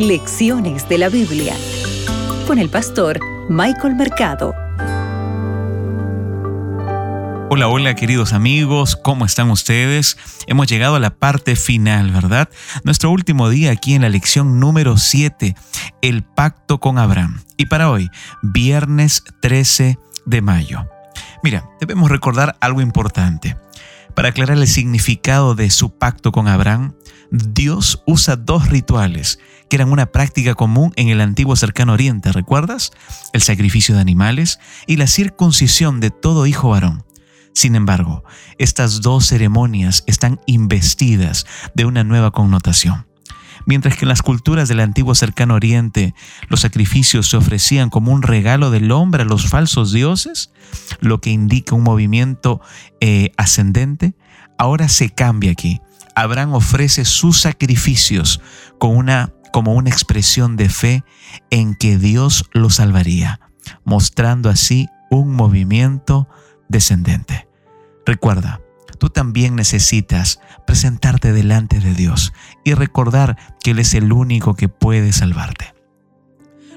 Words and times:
Lecciones 0.00 0.88
de 0.88 0.96
la 0.96 1.10
Biblia 1.10 1.54
con 2.46 2.58
el 2.58 2.70
pastor 2.70 3.20
Michael 3.50 3.96
Mercado. 3.96 4.54
Hola, 7.50 7.68
hola 7.68 7.94
queridos 7.94 8.32
amigos, 8.32 8.96
¿cómo 8.96 9.26
están 9.26 9.50
ustedes? 9.50 10.16
Hemos 10.46 10.68
llegado 10.68 10.94
a 10.94 11.00
la 11.00 11.10
parte 11.10 11.54
final, 11.54 12.12
¿verdad? 12.12 12.48
Nuestro 12.82 13.10
último 13.10 13.50
día 13.50 13.72
aquí 13.72 13.92
en 13.92 14.00
la 14.00 14.08
lección 14.08 14.58
número 14.58 14.96
7, 14.96 15.54
el 16.00 16.22
pacto 16.22 16.80
con 16.80 16.96
Abraham. 16.96 17.42
Y 17.58 17.66
para 17.66 17.90
hoy, 17.90 18.08
viernes 18.40 19.22
13 19.42 19.98
de 20.24 20.40
mayo. 20.40 20.88
Mira, 21.42 21.68
debemos 21.78 22.10
recordar 22.10 22.56
algo 22.62 22.80
importante. 22.80 23.58
Para 24.14 24.30
aclarar 24.30 24.58
el 24.58 24.66
significado 24.66 25.54
de 25.54 25.70
su 25.70 25.90
pacto 25.90 26.32
con 26.32 26.48
Abraham, 26.48 26.94
Dios 27.30 28.02
usa 28.06 28.36
dos 28.36 28.68
rituales 28.68 29.38
que 29.68 29.76
eran 29.76 29.92
una 29.92 30.06
práctica 30.06 30.54
común 30.54 30.92
en 30.96 31.08
el 31.08 31.20
antiguo 31.20 31.54
cercano 31.54 31.92
oriente, 31.92 32.32
¿recuerdas? 32.32 32.90
El 33.32 33.40
sacrificio 33.40 33.94
de 33.94 34.00
animales 34.00 34.58
y 34.86 34.96
la 34.96 35.06
circuncisión 35.06 36.00
de 36.00 36.10
todo 36.10 36.46
hijo 36.46 36.70
varón. 36.70 37.04
Sin 37.54 37.76
embargo, 37.76 38.24
estas 38.58 39.00
dos 39.00 39.26
ceremonias 39.26 40.02
están 40.06 40.40
investidas 40.46 41.46
de 41.74 41.84
una 41.84 42.04
nueva 42.04 42.32
connotación. 42.32 43.06
Mientras 43.66 43.96
que 43.96 44.04
en 44.04 44.08
las 44.08 44.22
culturas 44.22 44.68
del 44.68 44.80
antiguo 44.80 45.14
cercano 45.14 45.54
oriente 45.54 46.14
los 46.48 46.60
sacrificios 46.60 47.28
se 47.28 47.36
ofrecían 47.36 47.90
como 47.90 48.12
un 48.12 48.22
regalo 48.22 48.70
del 48.70 48.90
hombre 48.90 49.22
a 49.22 49.26
los 49.26 49.48
falsos 49.48 49.92
dioses, 49.92 50.50
lo 51.00 51.20
que 51.20 51.30
indica 51.30 51.74
un 51.74 51.82
movimiento 51.82 52.60
eh, 53.00 53.32
ascendente, 53.36 54.14
ahora 54.58 54.88
se 54.88 55.10
cambia 55.10 55.52
aquí. 55.52 55.80
Abraham 56.14 56.54
ofrece 56.54 57.04
sus 57.04 57.40
sacrificios 57.40 58.40
con 58.78 58.96
una, 58.96 59.32
como 59.52 59.74
una 59.74 59.90
expresión 59.90 60.56
de 60.56 60.68
fe 60.68 61.04
en 61.50 61.74
que 61.74 61.98
Dios 61.98 62.44
lo 62.52 62.70
salvaría, 62.70 63.40
mostrando 63.84 64.50
así 64.50 64.88
un 65.10 65.34
movimiento 65.34 66.28
descendente. 66.68 67.48
Recuerda, 68.06 68.60
tú 68.98 69.08
también 69.08 69.56
necesitas 69.56 70.40
presentarte 70.66 71.32
delante 71.32 71.80
de 71.80 71.94
Dios 71.94 72.32
y 72.64 72.74
recordar 72.74 73.36
que 73.62 73.72
Él 73.72 73.78
es 73.78 73.94
el 73.94 74.12
único 74.12 74.54
que 74.54 74.68
puede 74.68 75.12
salvarte. 75.12 75.79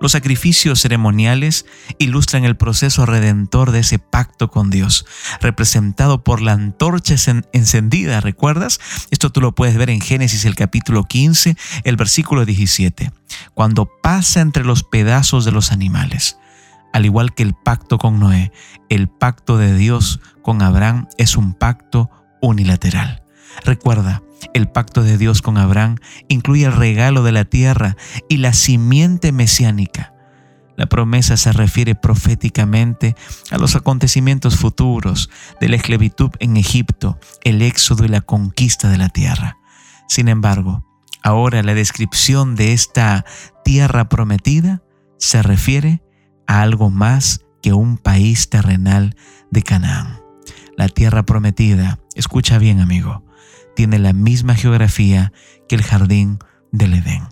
Los 0.00 0.12
sacrificios 0.12 0.80
ceremoniales 0.80 1.66
ilustran 1.98 2.44
el 2.44 2.56
proceso 2.56 3.04
redentor 3.04 3.72
de 3.72 3.80
ese 3.80 3.98
pacto 3.98 4.48
con 4.48 4.70
Dios, 4.70 5.06
representado 5.40 6.22
por 6.22 6.40
la 6.40 6.52
antorcha 6.52 7.16
encendida, 7.52 8.20
¿recuerdas? 8.20 8.78
Esto 9.10 9.30
tú 9.30 9.40
lo 9.40 9.54
puedes 9.54 9.76
ver 9.76 9.90
en 9.90 10.00
Génesis 10.00 10.44
el 10.44 10.54
capítulo 10.54 11.04
15, 11.04 11.56
el 11.82 11.96
versículo 11.96 12.44
17, 12.44 13.10
cuando 13.54 13.90
pasa 14.02 14.40
entre 14.40 14.64
los 14.64 14.84
pedazos 14.84 15.44
de 15.44 15.52
los 15.52 15.72
animales. 15.72 16.38
Al 16.92 17.04
igual 17.04 17.34
que 17.34 17.42
el 17.42 17.54
pacto 17.54 17.98
con 17.98 18.20
Noé, 18.20 18.52
el 18.88 19.08
pacto 19.08 19.58
de 19.58 19.76
Dios 19.76 20.20
con 20.42 20.62
Abraham 20.62 21.08
es 21.18 21.36
un 21.36 21.54
pacto 21.54 22.10
unilateral. 22.40 23.22
Recuerda, 23.64 24.22
el 24.54 24.68
pacto 24.68 25.02
de 25.02 25.18
Dios 25.18 25.42
con 25.42 25.58
Abraham 25.58 25.96
incluye 26.28 26.64
el 26.64 26.72
regalo 26.72 27.22
de 27.22 27.32
la 27.32 27.44
tierra 27.44 27.96
y 28.28 28.38
la 28.38 28.52
simiente 28.52 29.32
mesiánica. 29.32 30.14
La 30.76 30.86
promesa 30.86 31.36
se 31.36 31.52
refiere 31.52 31.96
proféticamente 31.96 33.16
a 33.50 33.58
los 33.58 33.74
acontecimientos 33.74 34.56
futuros 34.56 35.28
de 35.60 35.68
la 35.68 35.76
esclavitud 35.76 36.30
en 36.38 36.56
Egipto, 36.56 37.18
el 37.42 37.62
éxodo 37.62 38.04
y 38.04 38.08
la 38.08 38.20
conquista 38.20 38.88
de 38.88 38.98
la 38.98 39.08
tierra. 39.08 39.58
Sin 40.06 40.28
embargo, 40.28 40.84
ahora 41.24 41.64
la 41.64 41.74
descripción 41.74 42.54
de 42.54 42.72
esta 42.72 43.24
tierra 43.64 44.08
prometida 44.08 44.82
se 45.18 45.42
refiere 45.42 46.00
a 46.46 46.62
algo 46.62 46.90
más 46.90 47.44
que 47.60 47.72
un 47.72 47.98
país 47.98 48.48
terrenal 48.48 49.16
de 49.50 49.62
Canaán. 49.62 50.20
La 50.76 50.88
tierra 50.88 51.24
prometida, 51.24 51.98
escucha 52.14 52.58
bien 52.58 52.78
amigo, 52.78 53.24
tiene 53.78 54.00
la 54.00 54.12
misma 54.12 54.56
geografía 54.56 55.32
que 55.68 55.76
el 55.76 55.84
jardín 55.84 56.40
del 56.72 56.94
Edén, 56.94 57.28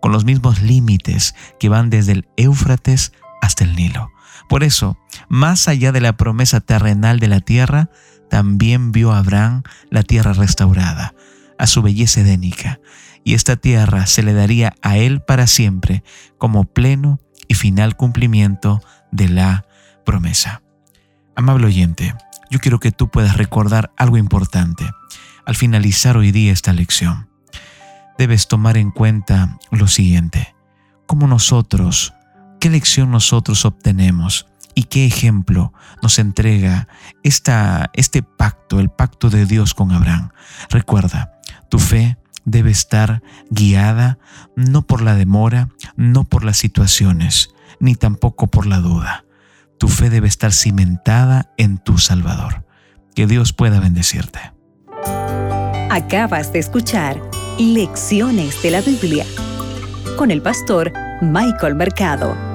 con 0.00 0.12
los 0.12 0.24
mismos 0.24 0.62
límites 0.62 1.34
que 1.58 1.68
van 1.68 1.90
desde 1.90 2.12
el 2.12 2.28
Éufrates 2.38 3.12
hasta 3.42 3.64
el 3.64 3.76
Nilo. 3.76 4.10
Por 4.48 4.64
eso, 4.64 4.96
más 5.28 5.68
allá 5.68 5.92
de 5.92 6.00
la 6.00 6.16
promesa 6.16 6.60
terrenal 6.60 7.20
de 7.20 7.28
la 7.28 7.40
tierra, 7.40 7.90
también 8.30 8.92
vio 8.92 9.12
Abraham 9.12 9.62
la 9.90 10.02
tierra 10.02 10.32
restaurada, 10.32 11.12
a 11.58 11.66
su 11.66 11.82
belleza 11.82 12.22
edénica, 12.22 12.80
y 13.22 13.34
esta 13.34 13.56
tierra 13.56 14.06
se 14.06 14.22
le 14.22 14.32
daría 14.32 14.72
a 14.80 14.96
él 14.96 15.20
para 15.20 15.46
siempre 15.46 16.02
como 16.38 16.64
pleno 16.64 17.20
y 17.46 17.56
final 17.56 17.94
cumplimiento 17.94 18.80
de 19.12 19.28
la 19.28 19.66
promesa. 20.06 20.62
Amable 21.36 21.66
oyente, 21.66 22.14
yo 22.50 22.58
quiero 22.58 22.80
que 22.80 22.90
tú 22.90 23.10
puedas 23.10 23.36
recordar 23.36 23.92
algo 23.98 24.16
importante 24.16 24.90
al 25.44 25.56
finalizar 25.56 26.16
hoy 26.16 26.32
día 26.32 26.52
esta 26.52 26.72
lección. 26.72 27.28
Debes 28.18 28.48
tomar 28.48 28.76
en 28.76 28.90
cuenta 28.90 29.58
lo 29.70 29.86
siguiente, 29.86 30.54
cómo 31.06 31.26
nosotros, 31.26 32.14
qué 32.60 32.70
lección 32.70 33.10
nosotros 33.10 33.64
obtenemos 33.64 34.46
y 34.74 34.84
qué 34.84 35.06
ejemplo 35.06 35.72
nos 36.02 36.18
entrega 36.18 36.88
esta, 37.22 37.90
este 37.94 38.22
pacto, 38.22 38.80
el 38.80 38.90
pacto 38.90 39.30
de 39.30 39.46
Dios 39.46 39.74
con 39.74 39.92
Abraham. 39.92 40.30
Recuerda, 40.68 41.40
tu 41.68 41.78
fe 41.78 42.18
debe 42.44 42.70
estar 42.70 43.22
guiada 43.50 44.18
no 44.56 44.82
por 44.82 45.02
la 45.02 45.14
demora, 45.14 45.68
no 45.96 46.24
por 46.24 46.44
las 46.44 46.58
situaciones, 46.58 47.50
ni 47.78 47.94
tampoco 47.94 48.48
por 48.48 48.66
la 48.66 48.78
duda. 48.78 49.24
Tu 49.78 49.88
fe 49.88 50.10
debe 50.10 50.28
estar 50.28 50.52
cimentada 50.52 51.52
en 51.56 51.78
tu 51.78 51.98
Salvador. 51.98 52.66
Que 53.14 53.26
Dios 53.26 53.52
pueda 53.52 53.80
bendecirte. 53.80 54.52
Acabas 55.90 56.52
de 56.52 56.60
escuchar 56.60 57.20
Lecciones 57.58 58.62
de 58.62 58.70
la 58.70 58.80
Biblia 58.80 59.26
con 60.16 60.30
el 60.30 60.40
pastor 60.40 60.92
Michael 61.20 61.74
Mercado. 61.74 62.49